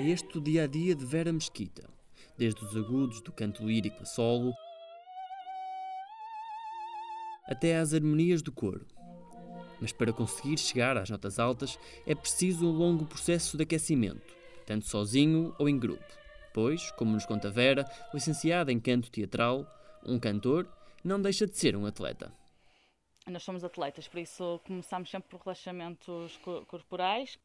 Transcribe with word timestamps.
este 0.00 0.38
o 0.38 0.40
dia 0.40 0.64
a 0.64 0.66
dia 0.66 0.94
de 0.94 1.04
Vera 1.04 1.32
Mesquita, 1.32 1.88
desde 2.36 2.64
os 2.64 2.76
agudos 2.76 3.20
do 3.20 3.32
canto 3.32 3.66
lírico 3.66 4.02
a 4.02 4.06
solo 4.06 4.52
até 7.46 7.76
às 7.78 7.94
harmonias 7.94 8.42
do 8.42 8.52
coro. 8.52 8.86
Mas 9.80 9.90
para 9.90 10.12
conseguir 10.12 10.58
chegar 10.58 10.96
às 10.96 11.08
notas 11.08 11.38
altas 11.38 11.78
é 12.06 12.14
preciso 12.14 12.66
um 12.66 12.72
longo 12.72 13.06
processo 13.06 13.56
de 13.56 13.62
aquecimento, 13.62 14.34
tanto 14.66 14.86
sozinho 14.86 15.54
ou 15.58 15.68
em 15.68 15.78
grupo. 15.78 16.04
Pois, 16.52 16.90
como 16.92 17.12
nos 17.12 17.24
conta 17.24 17.50
Vera, 17.50 17.84
licenciada 18.12 18.72
em 18.72 18.78
canto 18.78 19.10
teatral, 19.10 19.66
um 20.04 20.18
cantor 20.18 20.68
não 21.02 21.20
deixa 21.20 21.46
de 21.46 21.56
ser 21.56 21.74
um 21.76 21.86
atleta. 21.86 22.32
Nós 23.26 23.42
somos 23.42 23.62
atletas, 23.64 24.08
por 24.08 24.18
isso 24.18 24.60
começamos 24.66 25.10
sempre 25.10 25.28
por 25.30 25.40
relaxamentos 25.40 26.38
corporais. 26.66 27.38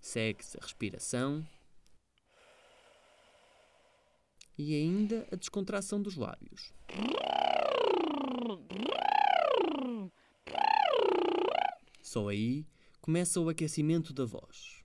Segue-se 0.00 0.58
a 0.58 0.62
respiração 0.62 1.44
e 4.58 4.74
ainda 4.74 5.26
a 5.30 5.36
descontração 5.36 6.02
dos 6.02 6.16
lábios. 6.16 6.74
Só 12.02 12.28
aí 12.28 12.66
começa 13.00 13.40
o 13.40 13.48
aquecimento 13.48 14.12
da 14.12 14.24
voz. 14.24 14.77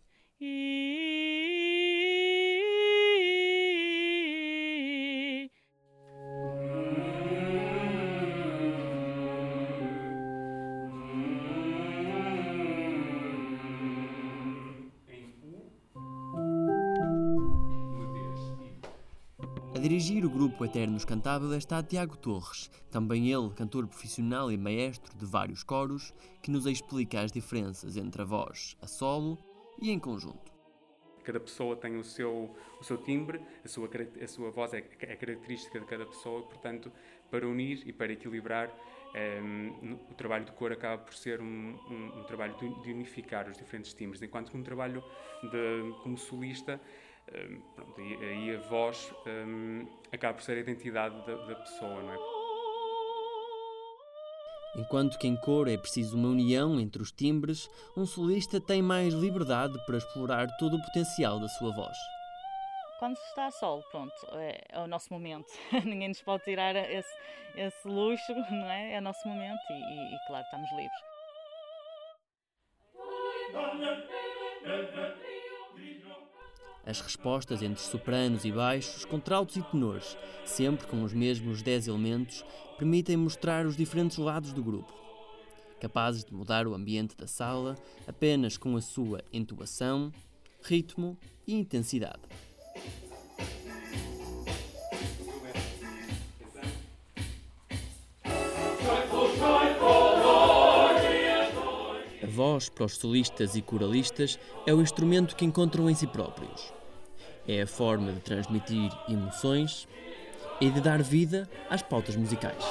Dirigir 19.84 20.23
o 20.23 20.30
grupo 20.30 20.64
Eternos 20.64 21.03
Cantável 21.03 21.53
está 21.58 21.84
Tiago 21.84 22.16
Torres, 22.16 22.72
também 22.89 23.34
ele 23.34 23.50
cantor 23.50 23.86
profissional 23.86 24.50
e 24.50 24.58
maestro 24.58 25.14
de 25.17 25.26
vários 25.26 25.62
coros, 25.62 26.14
que 26.42 26.50
nos 26.50 26.66
explica 26.66 27.20
as 27.20 27.34
diferenças 27.34 27.98
entre 27.98 28.22
a 28.22 28.26
voz 28.26 28.78
a 28.81 28.88
solo 28.88 29.38
e 29.81 29.92
em 29.92 30.00
conjunto. 30.00 30.54
Cada 31.26 31.38
pessoa 31.38 31.76
tem 31.76 31.98
o 31.98 32.04
seu, 32.04 32.56
o 32.80 32.84
seu 32.84 32.98
timbre, 32.98 33.42
a 33.61 33.67
sua, 33.67 33.89
a 34.22 34.28
sua 34.28 34.52
voz 34.52 34.73
é, 34.73 34.78
é 34.78 35.16
característica 35.17 35.78
de 35.78 35.86
cada 35.86 36.06
pessoa 36.06 36.39
e, 36.39 36.44
portanto, 36.44 36.89
para 37.30 37.45
unir 37.45 37.84
e 37.86 37.92
para 37.92 38.14
equilibrar, 38.14 38.73
ehm, 39.14 39.98
o 40.09 40.14
trabalho 40.14 40.45
de 40.45 40.54
cor 40.54 40.72
acaba 40.72 41.04
por 41.04 41.14
ser 41.14 41.42
um, 41.42 41.78
um, 41.89 42.22
um 42.22 42.23
trabalho 42.23 42.56
de, 42.56 42.89
unificar 42.89 43.50
os 43.50 43.58
diferentes 43.58 43.94
timbres, 43.94 44.22
enquanto 44.22 44.50
que 44.50 44.56
um 44.56 44.64
trabalho 44.64 45.04
de, 45.42 45.94
como 46.04 46.17
solista 46.17 46.80
um, 47.31 47.61
pronto, 47.75 48.02
aí 48.02 48.55
a 48.55 48.59
voz 48.59 49.13
um, 49.25 49.88
acaba 50.11 50.33
por 50.35 50.43
ser 50.43 50.57
a 50.57 50.59
identidade 50.59 51.16
da, 51.25 51.35
da 51.35 51.55
pessoa, 51.55 52.02
não 52.02 52.13
é? 52.13 52.17
Enquanto 54.75 55.19
que 55.19 55.27
em 55.27 55.35
cor 55.35 55.67
é 55.67 55.77
preciso 55.77 56.17
uma 56.17 56.30
união 56.30 56.80
entre 56.80 57.02
os 57.02 57.11
timbres, 57.11 57.69
um 57.95 58.07
solista 58.07 58.59
tem 58.59 58.81
mais 58.81 59.13
liberdade 59.13 59.77
para 59.86 59.98
explorar 59.98 60.48
todo 60.58 60.77
o 60.77 60.81
potencial 60.81 61.39
da 61.39 61.48
sua 61.48 61.71
voz. 61.75 61.95
Quando 62.98 63.15
se 63.17 63.27
está 63.27 63.48
a 63.48 63.52
solo, 63.52 63.83
pronto, 63.92 64.14
é, 64.31 64.61
é 64.69 64.80
o 64.80 64.87
nosso 64.87 65.14
momento. 65.14 65.48
Ninguém 65.86 66.08
nos 66.08 66.21
pode 66.21 66.43
tirar 66.43 66.75
esse, 66.75 67.14
esse, 67.55 67.87
luxo, 67.87 68.33
não 68.49 68.71
é? 68.71 68.93
É 68.95 68.98
o 68.99 69.02
nosso 69.02 69.27
momento 69.27 69.61
e, 69.69 69.73
e, 69.73 70.15
e 70.15 70.25
claro, 70.25 70.43
estamos 70.45 70.69
livres. 70.71 71.14
As 76.86 76.99
respostas 76.99 77.61
entre 77.61 77.82
sopranos 77.82 78.44
e 78.44 78.52
baixos, 78.52 79.05
contraltos 79.05 79.55
e 79.55 79.61
tenores, 79.61 80.17
sempre 80.45 80.86
com 80.86 81.04
os 81.04 81.14
mesmos 81.14 81.61
10 81.61 81.88
elementos, 81.88 82.44
permitem 82.77 83.16
mostrar 83.16 83.66
os 83.66 83.77
diferentes 83.77 84.17
lados 84.17 84.52
do 84.52 84.61
grupo, 84.61 84.93
capazes 85.80 86.26
de 86.26 86.33
mudar 86.33 86.67
o 86.67 86.73
ambiente 86.73 87.16
da 87.16 87.26
sala 87.26 87.76
apenas 88.05 88.58
com 88.58 88.76
a 88.76 88.82
sua 88.82 89.23
entoação, 89.32 90.11
ritmo 90.61 91.17
e 91.48 91.55
intensidade. 91.55 92.22
Voz 102.33 102.67
para 102.67 102.86
os 102.86 102.98
solistas 102.98 103.55
e 103.55 103.61
coralistas 103.61 104.39
é 104.66 104.73
o 104.73 104.82
instrumento 104.82 105.36
que 105.36 105.45
encontram 105.45 105.89
em 105.89 105.94
si 105.94 106.08
próprios. 106.08 106.73
É 107.48 107.61
a 107.61 107.67
forma 107.67 108.11
de 108.11 108.20
transmitir 108.21 108.92
emoções 109.08 109.88
e 110.60 110.70
de 110.70 110.82
dar 110.82 111.02
vida 111.04 111.48
às 111.70 111.82
pautas 111.82 112.16
musicais. 112.16 112.64